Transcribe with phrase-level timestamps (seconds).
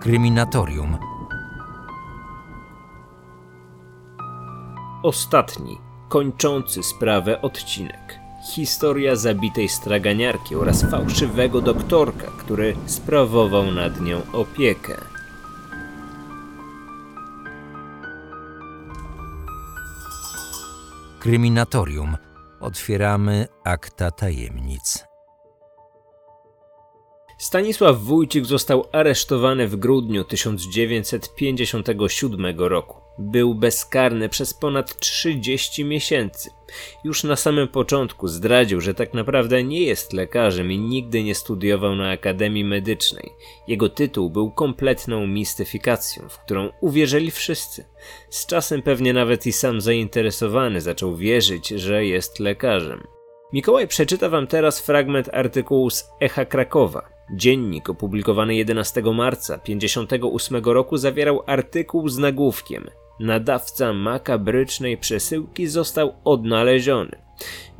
[0.00, 0.96] Kryminatorium.
[5.02, 8.18] Ostatni, kończący sprawę odcinek.
[8.54, 14.94] Historia zabitej straganiarki oraz fałszywego doktorka, który sprawował nad nią opiekę.
[21.20, 22.16] Kryminatorium.
[22.60, 25.13] Otwieramy akta tajemnic.
[27.44, 33.00] Stanisław Wójcik został aresztowany w grudniu 1957 roku.
[33.18, 36.50] Był bezkarny przez ponad 30 miesięcy.
[37.04, 41.96] Już na samym początku zdradził, że tak naprawdę nie jest lekarzem i nigdy nie studiował
[41.96, 43.30] na Akademii Medycznej.
[43.68, 47.84] Jego tytuł był kompletną mistyfikacją, w którą uwierzyli wszyscy.
[48.30, 53.06] Z czasem pewnie nawet i sam zainteresowany zaczął wierzyć, że jest lekarzem.
[53.52, 57.13] Mikołaj przeczyta wam teraz fragment artykułu z Echa Krakowa.
[57.30, 67.16] Dziennik opublikowany 11 marca 1958 roku zawierał artykuł z nagłówkiem Nadawca makabrycznej przesyłki został odnaleziony.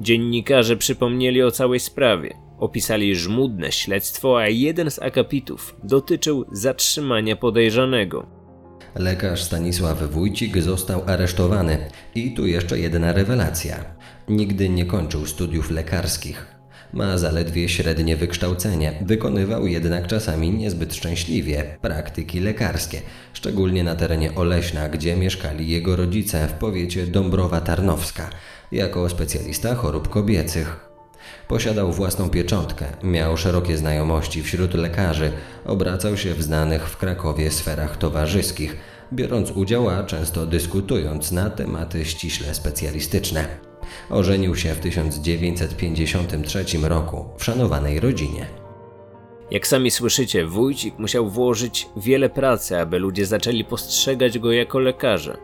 [0.00, 2.34] Dziennikarze przypomnieli o całej sprawie.
[2.58, 8.26] Opisali żmudne śledztwo, a jeden z akapitów dotyczył zatrzymania podejrzanego.
[8.94, 11.90] Lekarz Stanisław Wójcik został aresztowany.
[12.14, 13.84] I tu jeszcze jedna rewelacja.
[14.28, 16.53] Nigdy nie kończył studiów lekarskich.
[16.94, 24.88] Ma zaledwie średnie wykształcenie, wykonywał jednak czasami niezbyt szczęśliwie praktyki lekarskie, szczególnie na terenie Oleśna,
[24.88, 28.30] gdzie mieszkali jego rodzice w powiecie Dąbrowa Tarnowska,
[28.72, 30.80] jako specjalista chorób kobiecych.
[31.48, 35.32] Posiadał własną pieczątkę, miał szerokie znajomości wśród lekarzy,
[35.64, 38.76] obracał się w znanych w Krakowie sferach towarzyskich,
[39.12, 43.73] biorąc udział, a często dyskutując na tematy ściśle specjalistyczne.
[44.10, 48.46] Ożenił się w 1953 roku w szanowanej rodzinie.
[49.50, 55.36] Jak sami słyszycie, wójcik musiał włożyć wiele pracy, aby ludzie zaczęli postrzegać go jako lekarza.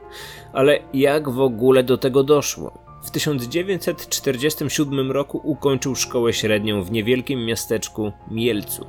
[0.53, 2.91] Ale jak w ogóle do tego doszło?
[3.03, 8.87] W 1947 roku ukończył szkołę średnią w niewielkim miasteczku Mielcu.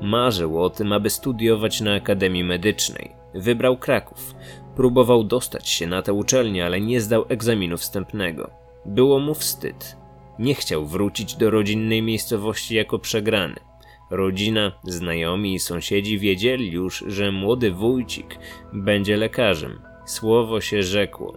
[0.00, 3.12] Marzył o tym, aby studiować na Akademii Medycznej.
[3.34, 4.34] Wybrał Kraków.
[4.76, 8.63] Próbował dostać się na tę uczelnię, ale nie zdał egzaminu wstępnego.
[8.86, 9.96] Było mu wstyd.
[10.38, 13.60] Nie chciał wrócić do rodzinnej miejscowości jako przegrany.
[14.10, 18.38] Rodzina, znajomi i sąsiedzi wiedzieli już, że młody wójcik
[18.72, 19.82] będzie lekarzem.
[20.04, 21.34] Słowo się rzekło.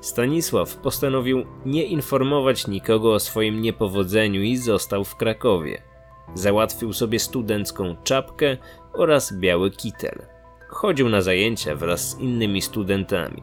[0.00, 5.82] Stanisław postanowił nie informować nikogo o swoim niepowodzeniu i został w Krakowie.
[6.34, 8.56] Załatwił sobie studencką czapkę
[8.92, 10.22] oraz biały kitel.
[10.68, 13.42] Chodził na zajęcia wraz z innymi studentami.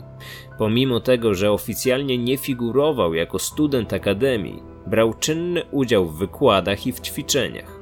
[0.61, 6.94] Pomimo tego, że oficjalnie nie figurował jako student akademii, brał czynny udział w wykładach i
[6.94, 7.81] w ćwiczeniach.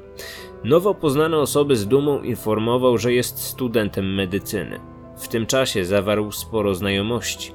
[0.64, 4.80] Nowo poznane osoby z dumą informował, że jest studentem medycyny.
[5.16, 7.52] W tym czasie zawarł sporo znajomości.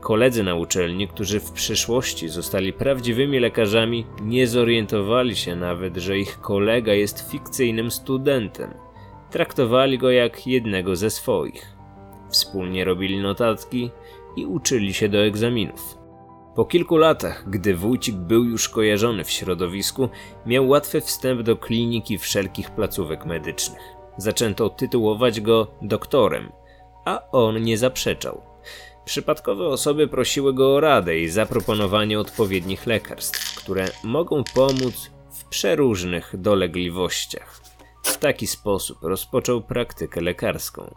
[0.00, 6.40] Koledzy na uczelni, którzy w przyszłości zostali prawdziwymi lekarzami, nie zorientowali się nawet, że ich
[6.40, 8.74] kolega jest fikcyjnym studentem.
[9.30, 11.76] Traktowali go jak jednego ze swoich.
[12.30, 13.90] Wspólnie robili notatki
[14.36, 15.98] i uczyli się do egzaminów.
[16.54, 20.08] Po kilku latach, gdy wójcik był już kojarzony w środowisku,
[20.46, 23.82] miał łatwy wstęp do kliniki wszelkich placówek medycznych.
[24.16, 26.52] Zaczęto tytułować go doktorem,
[27.04, 28.42] a on nie zaprzeczał.
[29.04, 36.40] Przypadkowe osoby prosiły go o radę i zaproponowanie odpowiednich lekarstw, które mogą pomóc w przeróżnych
[36.40, 37.60] dolegliwościach.
[38.02, 40.94] W taki sposób rozpoczął praktykę lekarską.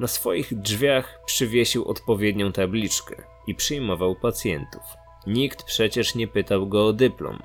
[0.00, 4.82] Na swoich drzwiach przywiesił odpowiednią tabliczkę i przyjmował pacjentów.
[5.26, 7.42] Nikt przecież nie pytał go o dyplom.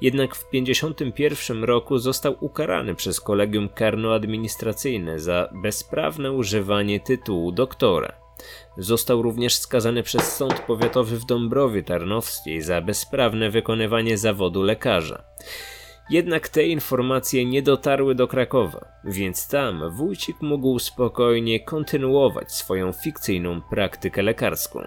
[0.00, 8.12] Jednak w 1951 roku został ukarany przez kolegium karno-administracyjne za bezprawne używanie tytułu doktora.
[8.76, 15.24] Został również skazany przez sąd powiatowy w Dąbrowie Tarnowskiej za bezprawne wykonywanie zawodu lekarza.
[16.10, 23.60] Jednak te informacje nie dotarły do Krakowa, więc tam wójcik mógł spokojnie kontynuować swoją fikcyjną
[23.60, 24.80] praktykę lekarską.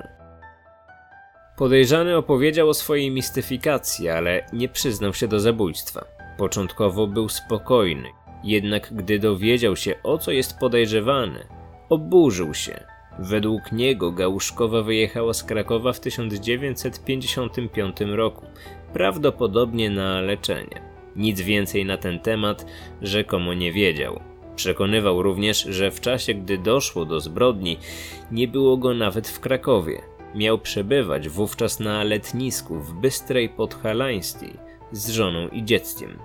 [1.58, 6.06] Podejrzany opowiedział o swojej mistyfikacji, ale nie przyznał się do zabójstwa.
[6.38, 8.10] Początkowo był spokojny,
[8.44, 11.48] jednak gdy dowiedział się o co jest podejrzewany,
[11.90, 12.84] oburzył się.
[13.20, 18.46] Według niego Gałuszkowa wyjechała z Krakowa w 1955 roku,
[18.94, 20.91] prawdopodobnie na leczenie.
[21.16, 22.66] Nic więcej na ten temat
[23.02, 24.20] rzekomo nie wiedział.
[24.56, 27.78] Przekonywał również, że w czasie, gdy doszło do zbrodni,
[28.32, 30.02] nie było go nawet w Krakowie.
[30.36, 34.54] Miał przebywać wówczas na letnisku w Bystrej Podhalańskiej
[34.92, 36.18] z żoną i dzieckiem.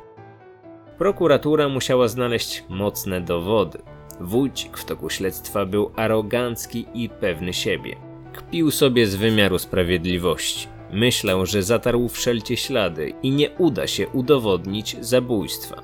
[0.98, 3.78] Prokuratura musiała znaleźć mocne dowody.
[4.20, 7.96] Wójcik w toku śledztwa był arogancki i pewny siebie.
[8.32, 10.75] Kpił sobie z wymiaru sprawiedliwości.
[10.92, 15.82] Myślał, że zatarł wszelkie ślady i nie uda się udowodnić zabójstwa.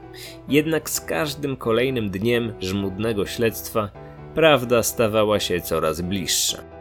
[0.49, 3.91] Jednak z każdym kolejnym dniem żmudnego śledztwa
[4.35, 6.73] prawda stawała się coraz bliższa.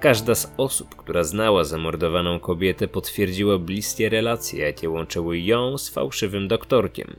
[0.00, 6.48] Każda z osób, która znała zamordowaną kobietę, potwierdziła bliskie relacje, jakie łączyły ją z fałszywym
[6.48, 7.16] doktorkiem.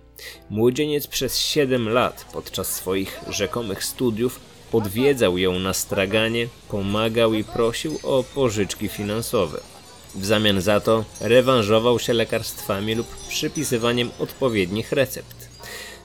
[0.50, 4.40] Młodzieniec przez 7 lat podczas swoich rzekomych studiów
[4.74, 9.77] odwiedzał ją na straganie, pomagał i prosił o pożyczki finansowe.
[10.18, 15.50] W zamian za to rewanżował się lekarstwami lub przypisywaniem odpowiednich recept.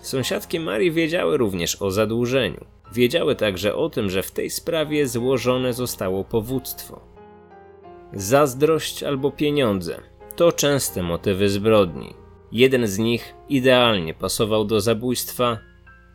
[0.02, 2.64] Sąsiadki Marii wiedziały również o zadłużeniu.
[2.92, 7.00] Wiedziały także o tym, że w tej sprawie złożone zostało powództwo.
[8.12, 10.00] Zazdrość albo pieniądze
[10.36, 12.14] to częste motywy zbrodni.
[12.52, 15.58] Jeden z nich idealnie pasował do zabójstwa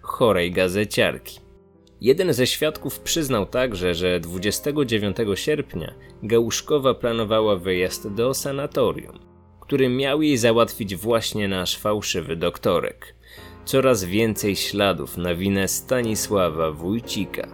[0.02, 1.47] chorej gazeciarki.
[2.02, 9.20] Jeden ze świadków przyznał także, że 29 sierpnia Gałuszkowa planowała wyjazd do sanatorium,
[9.60, 13.16] który miał jej załatwić właśnie nasz fałszywy doktorek.
[13.66, 17.48] Coraz więcej śladów na winę Stanisława Wójcika.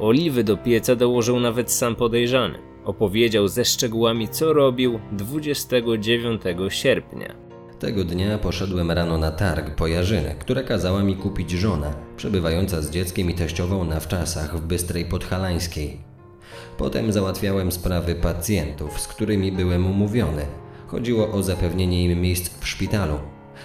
[0.00, 2.58] Oliwy do pieca dołożył nawet sam podejrzany.
[2.84, 7.45] Opowiedział ze szczegółami, co robił 29 sierpnia.
[7.78, 12.90] Tego dnia poszedłem rano na targ po jarzyny, które kazała mi kupić żona, przebywająca z
[12.90, 16.00] dzieckiem i teściową na wczasach w Bystrej Podhalańskiej.
[16.78, 20.46] Potem załatwiałem sprawy pacjentów, z którymi byłem umówiony.
[20.86, 23.18] Chodziło o zapewnienie im miejsc w szpitalu.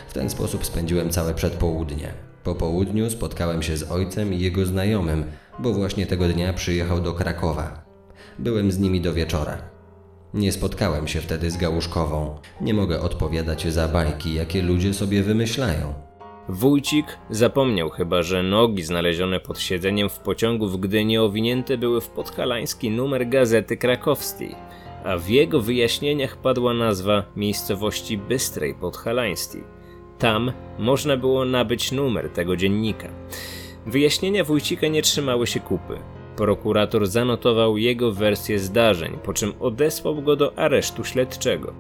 [0.08, 2.14] W ten sposób spędziłem całe przedpołudnie.
[2.44, 5.24] Po południu spotkałem się z ojcem i jego znajomym,
[5.60, 7.86] bo właśnie tego dnia przyjechał do Krakowa.
[8.40, 9.71] Byłem z nimi do wieczora.
[10.34, 12.38] Nie spotkałem się wtedy z Gałuszkową.
[12.62, 15.94] Nie mogę odpowiadać za bajki, jakie ludzie sobie wymyślają.
[16.50, 22.10] Wójcik zapomniał chyba, że nogi znalezione pod siedzeniem w pociągu w Gdyni owinięte były w
[22.10, 24.56] podhalański numer gazety krakowskiej,
[25.04, 29.64] a w jego wyjaśnieniach padła nazwa miejscowości Bystrej Podhalańskiej.
[30.20, 33.08] Tam można było nabyć numer tego dziennika.
[33.86, 36.00] Wyjaśnienia Wójcika nie trzymały się kupy.
[36.36, 41.74] Prokurator zanotował jego wersję zdarzeń, po czym odesłał go do aresztu śledczego.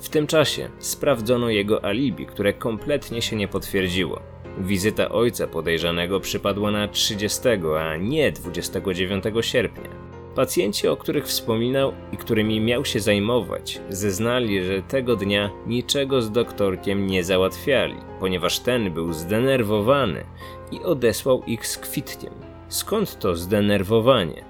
[0.00, 4.20] W tym czasie sprawdzono jego alibi, które kompletnie się nie potwierdziło.
[4.58, 7.40] Wizyta ojca podejrzanego przypadła na 30,
[7.78, 9.90] a nie 29 sierpnia.
[10.34, 16.30] Pacjenci, o których wspominał i którymi miał się zajmować, zeznali, że tego dnia niczego z
[16.30, 20.24] doktorkiem nie załatwiali, ponieważ ten był zdenerwowany
[20.72, 22.49] i odesłał ich z kwitkiem.
[22.70, 24.44] Skąd to zdenerwowanie?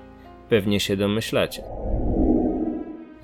[0.48, 1.62] Pewnie się domyślacie.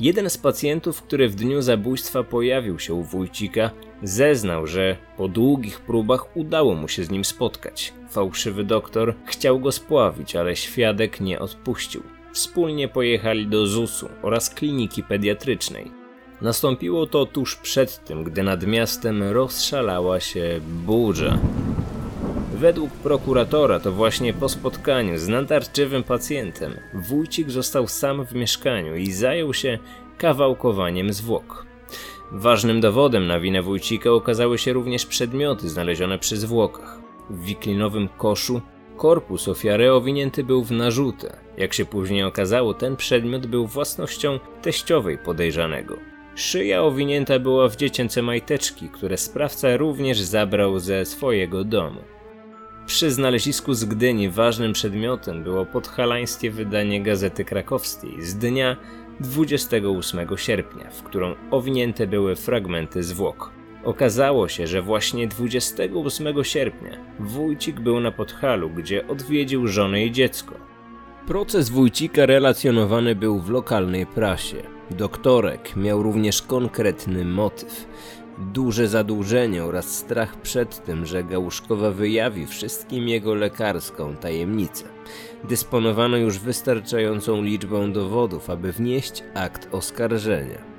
[0.01, 3.71] Jeden z pacjentów, który w dniu zabójstwa pojawił się u Wójcika,
[4.03, 7.93] zeznał, że po długich próbach udało mu się z nim spotkać.
[8.11, 12.03] Fałszywy doktor chciał go spławić, ale świadek nie odpuścił.
[12.33, 15.91] Wspólnie pojechali do ZUS-u oraz kliniki pediatrycznej.
[16.41, 21.39] Nastąpiło to tuż przed tym, gdy nad miastem rozszalała się burza.
[22.57, 29.13] Według prokuratora to właśnie po spotkaniu z natarczywym pacjentem wójcik został sam w mieszkaniu i
[29.13, 29.79] zajął się
[30.19, 31.67] kawałkowaniem zwłok.
[32.33, 36.99] Ważnym dowodem na winę wójcika okazały się również przedmioty znalezione przy zwłokach.
[37.31, 38.61] W wiklinowym koszu
[38.97, 41.37] korpus ofiary owinięty był w narzutę.
[41.57, 45.97] Jak się później okazało, ten przedmiot był własnością teściowej podejrzanego.
[46.35, 52.16] Szyja owinięta była w dziecięce majteczki, które sprawca również zabrał ze swojego domu.
[52.87, 58.77] Przy znalezisku z Gdyni ważnym przedmiotem było podhalańskie wydanie Gazety Krakowskiej z dnia
[59.21, 63.51] 28 sierpnia, w którą owinięte były fragmenty zwłok.
[63.85, 70.55] Okazało się, że właśnie 28 sierpnia Wójcik był na Podhalu, gdzie odwiedził żonę i dziecko.
[71.27, 74.63] Proces Wójcika relacjonowany był w lokalnej prasie.
[74.91, 77.87] Doktorek miał również konkretny motyw
[78.39, 84.85] duże zadłużenie oraz strach przed tym, że Gałuszkowa wyjawi wszystkim jego lekarską tajemnicę.
[85.45, 90.77] Dysponowano już wystarczającą liczbą dowodów, aby wnieść akt oskarżenia.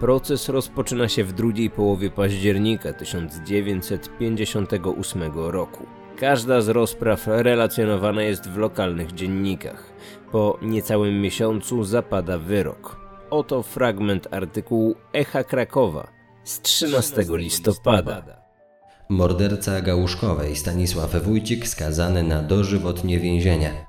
[0.00, 5.86] Proces rozpoczyna się w drugiej połowie października 1958 roku.
[6.16, 9.92] Każda z rozpraw relacjonowana jest w lokalnych dziennikach.
[10.32, 12.96] Po niecałym miesiącu zapada wyrok.
[13.30, 16.17] Oto fragment artykułu Echa Krakowa
[16.48, 18.22] z 13 listopada.
[19.08, 23.86] Morderca Gałuszkowej Stanisław Wójcik skazany na dożywotnie więzienie.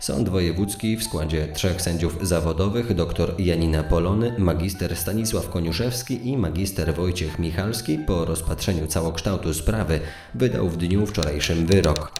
[0.00, 6.94] Sąd wojewódzki w składzie trzech sędziów zawodowych, dr Janina Polony, magister Stanisław Koniuszewski i magister
[6.94, 10.00] Wojciech Michalski po rozpatrzeniu całokształtu sprawy
[10.34, 12.12] wydał w dniu wczorajszym wyrok.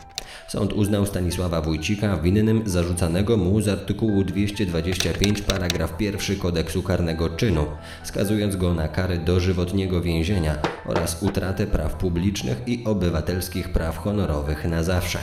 [0.53, 7.67] Sąd uznał Stanisława Wójcika winnym zarzucanego mu z artykułu 225 paragraf 1 kodeksu karnego czynu,
[8.05, 14.83] skazując go na karę dożywotniego więzienia oraz utratę praw publicznych i obywatelskich praw honorowych na
[14.83, 15.19] zawsze.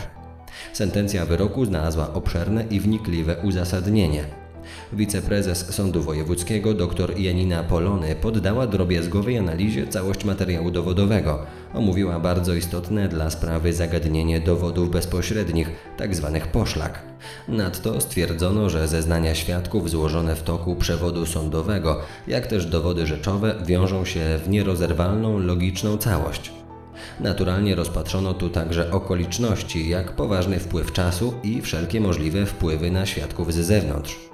[0.73, 4.48] Sentencja wyroku znalazła obszerne i wnikliwe uzasadnienie.
[4.93, 11.39] Wiceprezes Sądu Wojewódzkiego dr Janina Polony poddała drobiazgowej analizie całość materiału dowodowego.
[11.73, 16.29] Omówiła bardzo istotne dla sprawy zagadnienie dowodów bezpośrednich, tzw.
[16.33, 16.99] Tak poszlak.
[17.47, 24.05] Nadto stwierdzono, że zeznania świadków złożone w toku przewodu sądowego, jak też dowody rzeczowe wiążą
[24.05, 26.51] się w nierozerwalną, logiczną całość.
[27.19, 33.53] Naturalnie rozpatrzono tu także okoliczności, jak poważny wpływ czasu i wszelkie możliwe wpływy na świadków
[33.53, 34.28] z zewnątrz.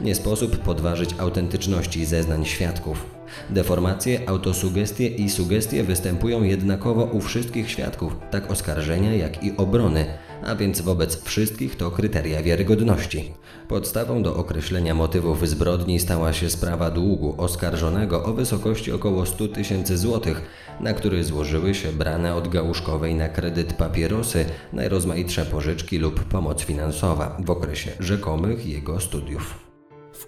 [0.00, 3.21] Nie sposób podważyć autentyczności zeznań świadków.
[3.50, 10.04] Deformacje, autosugestie i sugestie występują jednakowo u wszystkich świadków, tak oskarżenia jak i obrony,
[10.46, 13.32] a więc wobec wszystkich to kryteria wiarygodności.
[13.68, 19.98] Podstawą do określenia motywów zbrodni stała się sprawa długu oskarżonego o wysokości około 100 tysięcy
[19.98, 20.42] złotych,
[20.80, 27.36] na który złożyły się brane od Gałuszkowej na kredyt papierosy, najrozmaitsze pożyczki lub pomoc finansowa
[27.44, 29.71] w okresie rzekomych jego studiów.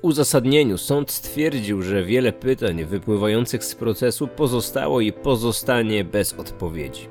[0.04, 7.08] Uzasadnieniu sąd stwierdził, że wiele pytań wypływających z procesu pozostało i pozostanie bez odpowiedzi.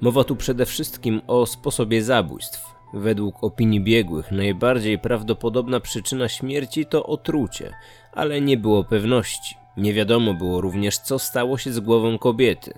[0.00, 2.74] Mowa tu przede wszystkim o sposobie zabójstw.
[2.94, 7.74] Według opinii biegłych najbardziej prawdopodobna przyczyna śmierci to otrucie,
[8.12, 9.63] ale nie było pewności.
[9.76, 12.72] Nie wiadomo było również, co stało się z głową kobiety.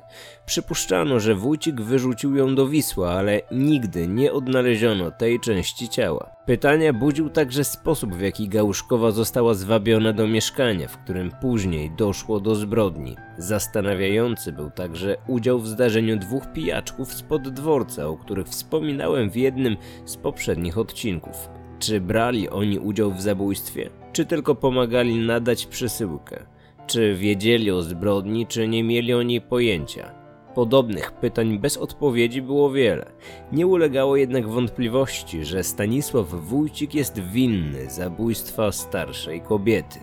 [0.46, 6.30] Przypuszczano, że wójcik wyrzucił ją do Wisła, ale nigdy nie odnaleziono tej części ciała.
[6.46, 12.40] Pytania budził także sposób, w jaki Gałuszkowa została zwabiona do mieszkania, w którym później doszło
[12.40, 13.16] do zbrodni.
[13.38, 19.76] Zastanawiający był także udział w zdarzeniu dwóch pijaczków spod dworca, o których wspominałem w jednym
[20.04, 21.48] z poprzednich odcinków.
[21.78, 26.55] Czy brali oni udział w zabójstwie, czy tylko pomagali nadać przesyłkę?
[26.86, 30.14] Czy wiedzieli o zbrodni, czy nie mieli o niej pojęcia?
[30.54, 33.12] Podobnych pytań bez odpowiedzi było wiele.
[33.52, 39.98] Nie ulegało jednak wątpliwości, że Stanisław Wójcik jest winny zabójstwa starszej kobiety.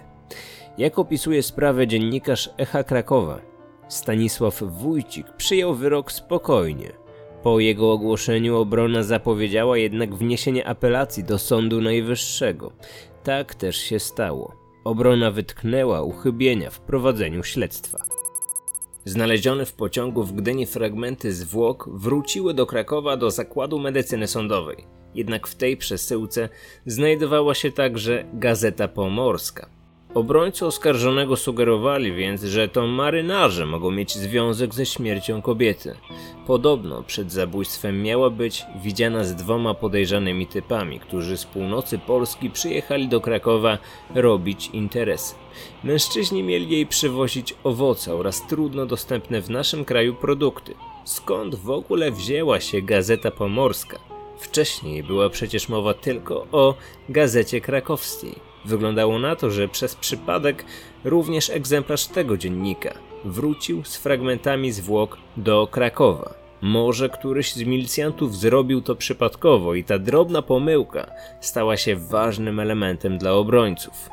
[0.78, 3.42] Jak opisuje sprawę dziennikarz Echa Krakowa,
[3.88, 6.92] Stanisław Wójcik przyjął wyrok spokojnie.
[7.44, 12.72] Po jego ogłoszeniu obrona zapowiedziała jednak wniesienie apelacji do Sądu Najwyższego.
[13.24, 14.63] Tak też się stało.
[14.84, 18.04] Obrona wytknęła uchybienia w prowadzeniu śledztwa.
[19.06, 24.86] Znalezione w pociągu w Gdyni fragmenty zwłok wróciły do Krakowa do Zakładu Medycyny Sądowej.
[25.16, 26.50] Jednak w tej przesyłce
[26.86, 29.83] znajdowała się także Gazeta Pomorska.
[30.14, 35.96] Obrońcy oskarżonego sugerowali więc, że to marynarze mogą mieć związek ze śmiercią kobiety.
[36.48, 43.08] Podobno przed zabójstwem miała być widziana z dwoma podejrzanymi typami, którzy z północy Polski przyjechali
[43.08, 43.78] do Krakowa
[44.16, 45.36] robić interesy.
[45.84, 50.76] Mężczyźni mieli jej przywozić owoce oraz trudno dostępne w naszym kraju produkty.
[51.06, 54.00] Skąd w ogóle wzięła się Gazeta Pomorska?
[54.38, 56.76] Wcześniej była przecież mowa tylko o
[57.10, 58.53] Gazecie Krakowskiej.
[58.66, 60.66] Wyglądało na to, że przez przypadek
[61.04, 62.94] również egzemplarz tego dziennika
[63.26, 66.34] wrócił z fragmentami zwłok do Krakowa.
[66.62, 73.18] Może któryś z milicjantów zrobił to przypadkowo i ta drobna pomyłka stała się ważnym elementem
[73.18, 74.10] dla obrońców.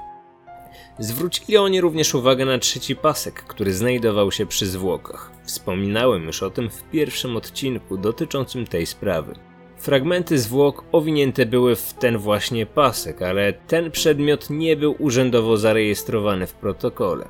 [0.99, 5.33] Zwrócili oni również uwagę na trzeci pasek, który znajdował się przy zwłokach.
[5.45, 9.50] Wspominałem już o tym w pierwszym odcinku dotyczącym tej sprawy.
[9.81, 16.47] Fragmenty zwłok owinięte były w ten właśnie pasek, ale ten przedmiot nie był urzędowo zarejestrowany
[16.47, 17.29] w protokole.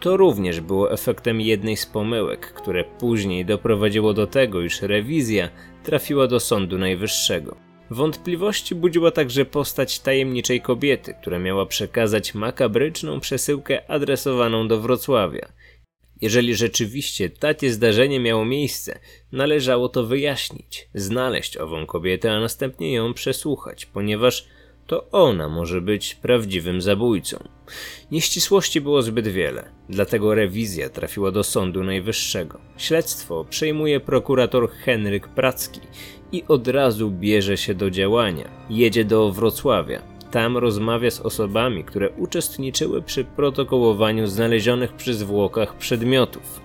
[0.00, 5.48] To również było efektem jednej z pomyłek, które później doprowadziło do tego, iż rewizja
[5.84, 7.56] trafiła do Sądu Najwyższego.
[7.90, 15.48] Wątpliwości budziła także postać tajemniczej kobiety, która miała przekazać makabryczną przesyłkę adresowaną do Wrocławia.
[16.20, 18.98] Jeżeli rzeczywiście takie zdarzenie miało miejsce,
[19.32, 24.46] należało to wyjaśnić, znaleźć ową kobietę, a następnie ją przesłuchać, ponieważ
[24.86, 27.48] to ona może być prawdziwym zabójcą.
[28.10, 32.60] Nieścisłości było zbyt wiele, dlatego rewizja trafiła do Sądu Najwyższego.
[32.76, 35.80] Śledztwo przejmuje prokurator Henryk Pracki
[36.32, 38.50] i od razu bierze się do działania.
[38.70, 46.60] Jedzie do Wrocławia, tam rozmawia z osobami, które uczestniczyły przy protokołowaniu znalezionych przy zwłokach przedmiotów.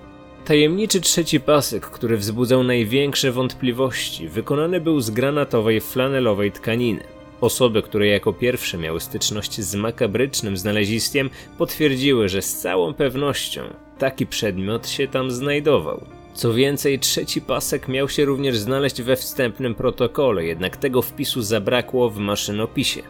[0.45, 7.03] Tajemniczy trzeci pasek, który wzbudzał największe wątpliwości, wykonany był z granatowej flanelowej tkaniny.
[7.41, 13.61] Osoby, które jako pierwsze miały styczność z makabrycznym znaleziskiem, potwierdziły, że z całą pewnością
[13.97, 16.05] taki przedmiot się tam znajdował.
[16.33, 22.09] Co więcej, trzeci pasek miał się również znaleźć we wstępnym protokole, jednak tego wpisu zabrakło
[22.09, 23.01] w maszynopisie.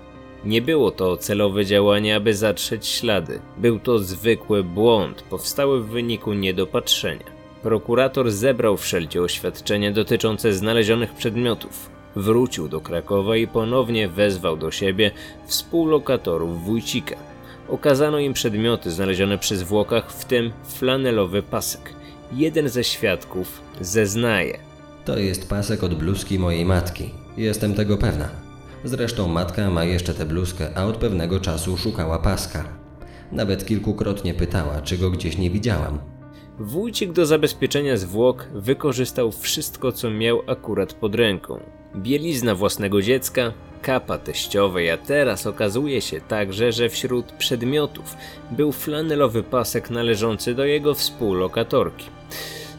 [0.45, 3.39] Nie było to celowe działanie, aby zatrzeć ślady.
[3.57, 7.25] Był to zwykły błąd, powstały w wyniku niedopatrzenia.
[7.63, 11.89] Prokurator zebrał wszelkie oświadczenia dotyczące znalezionych przedmiotów.
[12.15, 15.11] Wrócił do Krakowa i ponownie wezwał do siebie
[15.47, 17.15] współlokatorów Wójcika.
[17.69, 21.93] Okazano im przedmioty znalezione przy zwłokach, w tym flanelowy pasek.
[22.33, 24.59] Jeden ze świadków zeznaje.
[25.05, 27.09] To jest pasek od bluzki mojej matki.
[27.37, 28.44] Jestem tego pewna.
[28.85, 32.63] Zresztą matka ma jeszcze tę bluzkę, a od pewnego czasu szukała paska.
[33.31, 35.99] Nawet kilkukrotnie pytała, czy go gdzieś nie widziałam.
[36.59, 41.59] Wójcik do zabezpieczenia zwłok wykorzystał wszystko, co miał akurat pod ręką.
[41.95, 48.15] Bielizna własnego dziecka, kapa teściowej, a teraz okazuje się także, że wśród przedmiotów
[48.51, 52.05] był flanelowy pasek należący do jego współlokatorki.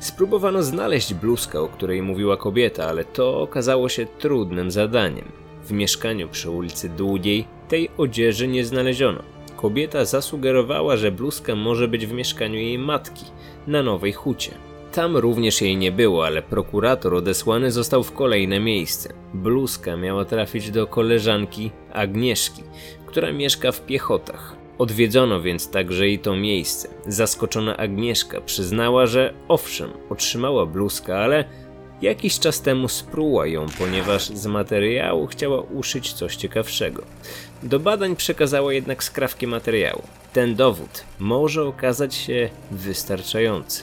[0.00, 5.45] Spróbowano znaleźć bluzkę, o której mówiła kobieta, ale to okazało się trudnym zadaniem.
[5.66, 9.22] W mieszkaniu przy ulicy Długiej tej odzieży nie znaleziono.
[9.56, 13.24] Kobieta zasugerowała, że bluzka może być w mieszkaniu jej matki
[13.66, 14.52] na Nowej Hucie.
[14.92, 19.14] Tam również jej nie było, ale prokurator odesłany został w kolejne miejsce.
[19.34, 22.62] Bluzka miała trafić do koleżanki Agnieszki,
[23.06, 24.56] która mieszka w Piechotach.
[24.78, 26.88] Odwiedzono więc także i to miejsce.
[27.06, 31.44] Zaskoczona Agnieszka przyznała, że owszem, otrzymała bluzkę, ale
[32.02, 37.02] jakiś czas temu spruła ją, ponieważ z materiału chciała uszyć coś ciekawszego.
[37.62, 40.02] Do badań przekazała jednak skrawki materiału.
[40.32, 43.82] Ten dowód może okazać się wystarczający.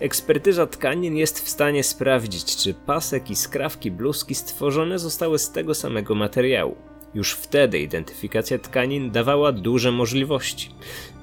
[0.00, 5.74] Ekspertyza tkanin jest w stanie sprawdzić, czy pasek i skrawki bluzki stworzone zostały z tego
[5.74, 6.76] samego materiału.
[7.14, 10.70] Już wtedy identyfikacja tkanin dawała duże możliwości.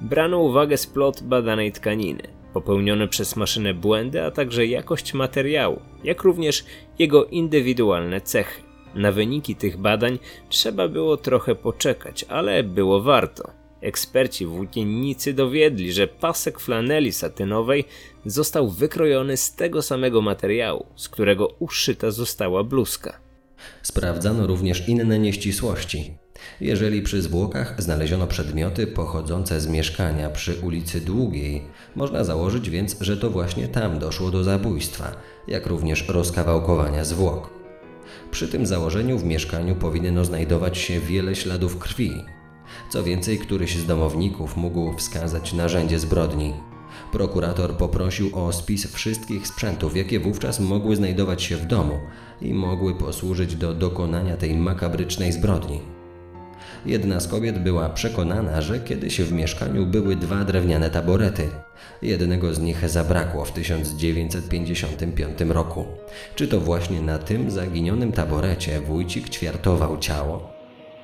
[0.00, 2.22] Brano uwagę splot badanej tkaniny,
[2.52, 6.64] popełnione przez maszynę błędy, a także jakość materiału, jak również
[6.98, 8.62] jego indywidualne cechy.
[8.94, 10.18] Na wyniki tych badań
[10.48, 13.50] trzeba było trochę poczekać, ale było warto.
[13.80, 17.84] Eksperci włókiennicy dowiedli, że pasek flaneli satynowej
[18.26, 23.20] został wykrojony z tego samego materiału, z którego uszyta została bluzka.
[23.82, 26.21] Sprawdzano również inne nieścisłości.
[26.60, 31.62] Jeżeli przy zwłokach znaleziono przedmioty pochodzące z mieszkania przy ulicy Długiej,
[31.96, 35.12] można założyć więc, że to właśnie tam doszło do zabójstwa,
[35.48, 37.50] jak również rozkawałkowania zwłok.
[38.30, 42.24] Przy tym założeniu w mieszkaniu powinno znajdować się wiele śladów krwi.
[42.90, 46.54] Co więcej, któryś z domowników mógł wskazać narzędzie zbrodni.
[47.12, 51.98] Prokurator poprosił o spis wszystkich sprzętów, jakie wówczas mogły znajdować się w domu
[52.40, 56.01] i mogły posłużyć do dokonania tej makabrycznej zbrodni.
[56.86, 61.48] Jedna z kobiet była przekonana, że kiedyś w mieszkaniu były dwa drewniane taborety.
[62.02, 65.84] Jednego z nich zabrakło w 1955 roku.
[66.34, 70.51] Czy to właśnie na tym zaginionym taborecie wójcik ćwiartował ciało?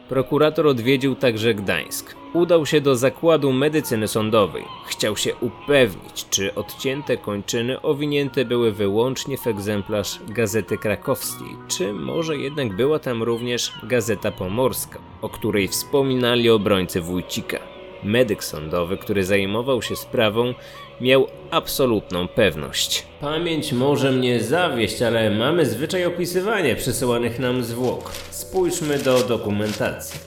[0.08, 2.16] Prokurator odwiedził także Gdańsk.
[2.32, 4.64] Udał się do zakładu medycyny sądowej.
[4.86, 12.36] Chciał się upewnić, czy odcięte kończyny owinięte były wyłącznie w egzemplarz Gazety Krakowskiej, czy może
[12.36, 17.77] jednak była tam również Gazeta Pomorska, o której wspominali obrońcy Wójcika.
[18.02, 20.54] Medyk sądowy, który zajmował się sprawą,
[21.00, 23.06] miał absolutną pewność.
[23.20, 28.12] Pamięć może mnie zawieść, ale mamy zwyczaj opisywania przesyłanych nam zwłok.
[28.30, 30.20] Spójrzmy do dokumentacji.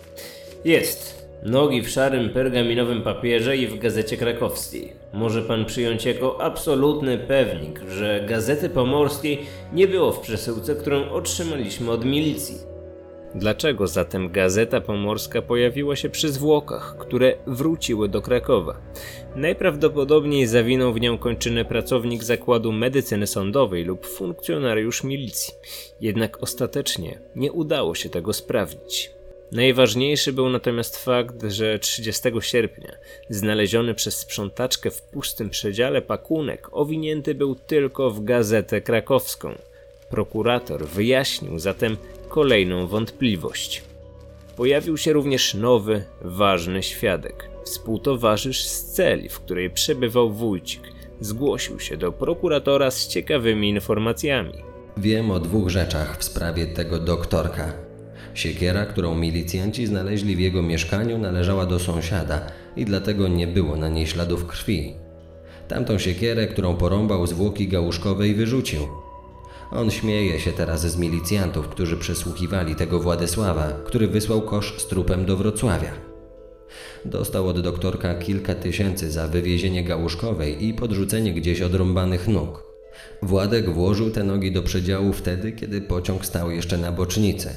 [0.66, 1.22] Jest.
[1.44, 4.94] Nogi w szarym pergaminowym papierze i w gazecie krakowskiej.
[5.14, 9.40] Może pan przyjąć jako absolutny pewnik, że gazety pomorskiej
[9.74, 12.71] nie było w przesyłce, którą otrzymaliśmy od milicji.
[13.36, 18.82] Dlaczego zatem Gazeta Pomorska pojawiła się przy zwłokach, które wróciły do Krakowa?
[19.36, 25.54] Najprawdopodobniej zawinął w nią kończynę pracownik zakładu medycyny sądowej lub funkcjonariusz milicji.
[26.02, 29.12] Jednak ostatecznie nie udało się tego sprawdzić.
[29.52, 32.92] Najważniejszy był natomiast fakt, że 30 sierpnia
[33.30, 39.54] znaleziony przez sprzątaczkę w pustym przedziale pakunek owinięty był tylko w gazetę krakowską.
[40.10, 41.98] Prokurator wyjaśnił zatem
[42.32, 43.84] kolejną wątpliwość.
[44.58, 47.50] Pojawił się również nowy, ważny świadek.
[47.66, 50.82] Współtowarzysz z celi, w której przebywał wójcik,
[51.20, 54.54] zgłosił się do prokuratora z ciekawymi informacjami.
[54.98, 57.74] Wiem o dwóch rzeczach w sprawie tego doktorka.
[58.34, 63.90] Siekiera, którą milicjanci znaleźli w jego mieszkaniu, należała do sąsiada i dlatego nie było na
[63.90, 64.94] niej śladów krwi.
[65.68, 69.01] Tamtą siekierę, którą porąbał zwłoki gałuszkowe i wyrzucił.
[69.72, 75.26] On śmieje się teraz z milicjantów, którzy przesłuchiwali tego Władysława, który wysłał kosz z trupem
[75.26, 75.92] do Wrocławia.
[77.06, 82.64] Dostał od doktorka kilka tysięcy za wywiezienie gałuszkowej i podrzucenie gdzieś odrąbanych nóg.
[83.22, 87.50] Władek włożył te nogi do przedziału wtedy, kiedy pociąg stał jeszcze na bocznicy.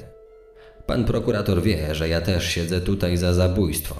[0.86, 3.94] Pan prokurator wie, że ja też siedzę tutaj za zabójstwo,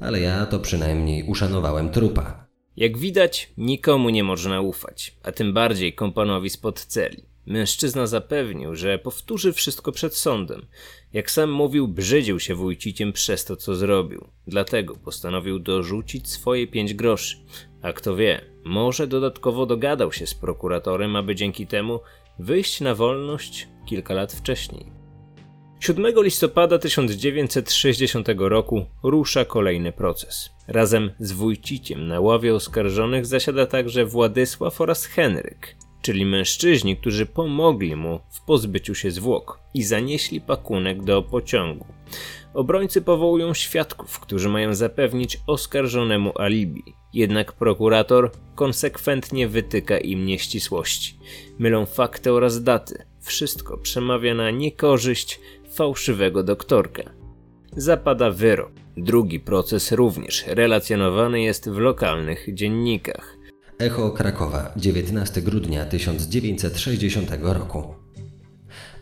[0.00, 2.46] ale ja to przynajmniej uszanowałem trupa.
[2.76, 7.29] Jak widać, nikomu nie można ufać, a tym bardziej kompanowi spod celi.
[7.46, 10.66] Mężczyzna zapewnił, że powtórzy wszystko przed sądem.
[11.12, 14.28] Jak sam mówił, brzydził się wójciciem przez to, co zrobił.
[14.46, 17.36] Dlatego postanowił dorzucić swoje pięć groszy.
[17.82, 22.00] A kto wie, może dodatkowo dogadał się z prokuratorem, aby dzięki temu
[22.38, 25.00] wyjść na wolność kilka lat wcześniej.
[25.80, 30.50] 7 listopada 1960 roku rusza kolejny proces.
[30.68, 37.96] Razem z Wójciciem na ławie oskarżonych zasiada także Władysław oraz Henryk, czyli mężczyźni, którzy pomogli
[37.96, 41.86] mu w pozbyciu się zwłok i zanieśli pakunek do pociągu.
[42.54, 46.82] Obrońcy powołują świadków, którzy mają zapewnić oskarżonemu alibi.
[47.14, 51.18] Jednak prokurator konsekwentnie wytyka im nieścisłości.
[51.58, 53.04] Mylą fakty oraz daty.
[53.20, 55.40] Wszystko przemawia na niekorzyść
[55.72, 57.02] fałszywego doktorka.
[57.76, 58.72] Zapada wyrok.
[58.96, 63.39] Drugi proces również relacjonowany jest w lokalnych dziennikach.
[63.80, 67.84] Echo Krakowa, 19 grudnia 1960 roku.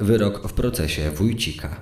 [0.00, 1.80] Wyrok w procesie Wójcika.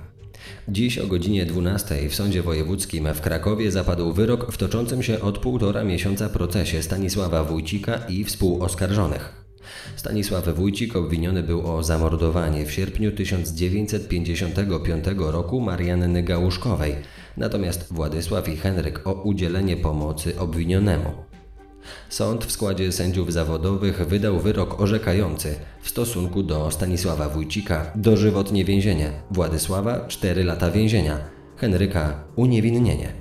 [0.67, 5.37] Dziś o godzinie 12 w Sądzie Wojewódzkim w Krakowie zapadł wyrok w toczącym się od
[5.37, 9.45] półtora miesiąca procesie Stanisława Wójcika i współoskarżonych.
[9.95, 16.95] Stanisław Wójcik obwiniony był o zamordowanie w sierpniu 1955 roku Marianny Gałuszkowej,
[17.37, 21.36] natomiast Władysław i Henryk o udzielenie pomocy obwinionemu.
[22.09, 29.11] Sąd w składzie sędziów zawodowych wydał wyrok orzekający w stosunku do Stanisława Wójcika dożywotnie więzienie,
[29.31, 31.17] Władysława 4 lata więzienia,
[31.57, 33.13] Henryka uniewinnienie.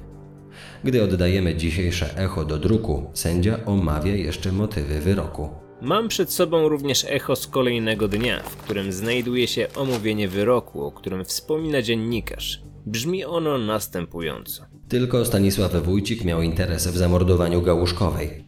[0.85, 5.49] Gdy oddajemy dzisiejsze echo do druku, sędzia omawia jeszcze motywy wyroku.
[5.83, 10.93] Mam przed sobą również echo z kolejnego dnia, w którym znajduje się omówienie wyroku, o
[10.93, 12.63] którym wspomina dziennikarz.
[12.87, 14.65] Brzmi ono następująco.
[14.89, 18.45] Tylko Stanisław Wójcik miał interes w zamordowaniu Gałuszkowej.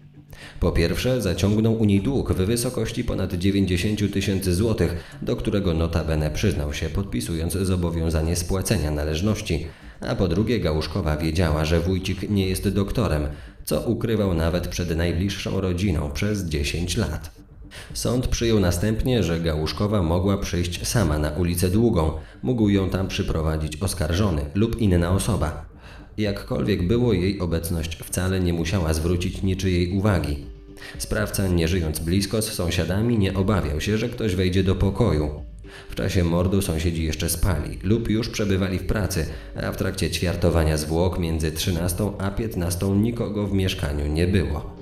[0.61, 6.31] Po pierwsze, zaciągnął u niej dług w wysokości ponad 90 tysięcy złotych, do którego notabene
[6.31, 9.67] przyznał się, podpisując zobowiązanie spłacenia należności.
[10.01, 13.29] A po drugie, Gałuszkowa wiedziała, że Wójcik nie jest doktorem,
[13.65, 17.31] co ukrywał nawet przed najbliższą rodziną przez 10 lat.
[17.95, 23.83] Sąd przyjął następnie, że Gałuszkowa mogła przyjść sama na ulicę Długą, mógł ją tam przyprowadzić
[23.83, 25.68] oskarżony lub inna osoba.
[26.19, 30.37] Jakkolwiek było, jej obecność wcale nie musiała zwrócić niczyjej uwagi.
[30.99, 35.31] Sprawca, nie żyjąc blisko z sąsiadami, nie obawiał się, że ktoś wejdzie do pokoju.
[35.91, 39.27] W czasie mordu sąsiedzi jeszcze spali lub już przebywali w pracy,
[39.63, 44.77] a w trakcie ćwiartowania zwłok między 13 a 15 nikogo w mieszkaniu nie było.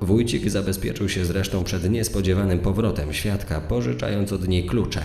[0.00, 5.02] Wójcik zabezpieczył się zresztą przed niespodziewanym powrotem świadka, pożyczając od niej klucze.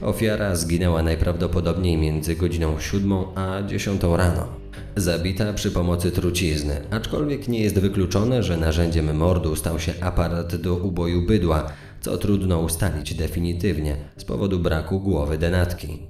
[0.00, 4.59] Ofiara zginęła najprawdopodobniej między godziną 7 a 10 rano.
[4.96, 10.74] Zabita przy pomocy trucizny, aczkolwiek nie jest wykluczone, że narzędziem mordu stał się aparat do
[10.74, 16.06] uboju bydła, co trudno ustalić definitywnie z powodu braku głowy denatki.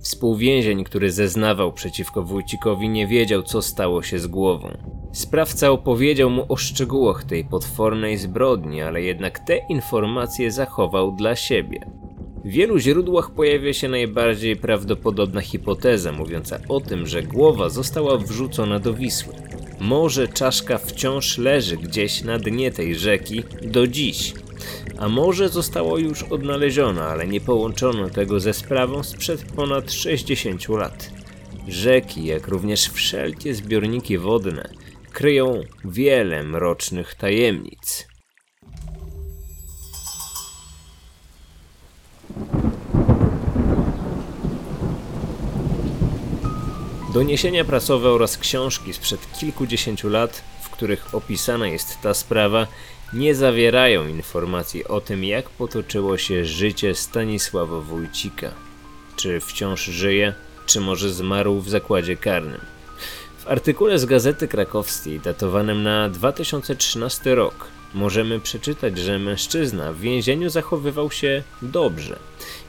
[0.00, 4.68] Współwięzień, który zeznawał przeciwko Wójcikowi, nie wiedział, co stało się z głową.
[5.12, 12.05] Sprawca opowiedział mu o szczegółach tej potwornej zbrodni, ale jednak te informacje zachował dla siebie.
[12.46, 18.78] W wielu źródłach pojawia się najbardziej prawdopodobna hipoteza mówiąca o tym, że głowa została wrzucona
[18.78, 19.34] do Wisły.
[19.80, 24.34] Może czaszka wciąż leży gdzieś na dnie tej rzeki do dziś.
[24.98, 31.10] A może została już odnaleziona, ale nie połączono tego ze sprawą sprzed ponad 60 lat.
[31.68, 34.68] Rzeki, jak również wszelkie zbiorniki wodne,
[35.12, 38.15] kryją wiele mrocznych tajemnic.
[47.16, 52.66] Doniesienia prasowe oraz książki sprzed kilkudziesięciu lat, w których opisana jest ta sprawa,
[53.12, 58.50] nie zawierają informacji o tym, jak potoczyło się życie Stanisława Wójcika.
[59.16, 60.34] Czy wciąż żyje,
[60.66, 62.60] czy może zmarł w zakładzie karnym.
[63.38, 70.50] W artykule z Gazety Krakowskiej datowanym na 2013 rok możemy przeczytać, że mężczyzna w więzieniu
[70.50, 72.18] zachowywał się dobrze.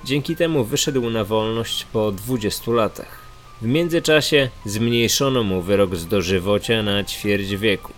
[0.04, 3.27] Dzięki temu wyszedł na wolność po 20 latach.
[3.62, 7.93] W międzyczasie zmniejszono mu wyrok z dożywocia na ćwierć wieku.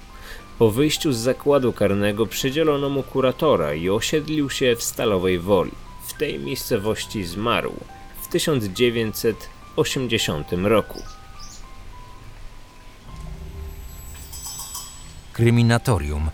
[0.59, 5.71] Po wyjściu z zakładu karnego przydzielono mu kuratora i osiedlił się w Stalowej Woli.
[6.07, 7.73] W tej miejscowości zmarł
[8.21, 11.03] w 1980 roku.
[15.33, 16.29] Kryminatorium